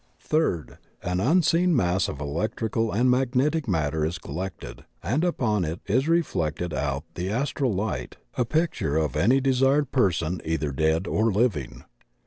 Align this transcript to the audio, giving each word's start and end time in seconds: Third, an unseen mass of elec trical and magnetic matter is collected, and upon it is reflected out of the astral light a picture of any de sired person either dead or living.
Third, 0.19 0.79
an 1.03 1.19
unseen 1.19 1.75
mass 1.75 2.07
of 2.07 2.17
elec 2.17 2.55
trical 2.55 2.91
and 2.91 3.07
magnetic 3.07 3.67
matter 3.67 4.03
is 4.03 4.17
collected, 4.17 4.83
and 5.03 5.23
upon 5.23 5.63
it 5.63 5.79
is 5.85 6.07
reflected 6.07 6.73
out 6.73 7.03
of 7.03 7.03
the 7.13 7.29
astral 7.29 7.71
light 7.75 8.17
a 8.35 8.43
picture 8.43 8.97
of 8.97 9.15
any 9.15 9.39
de 9.39 9.53
sired 9.53 9.91
person 9.91 10.41
either 10.43 10.71
dead 10.71 11.05
or 11.05 11.31
living. 11.31 11.83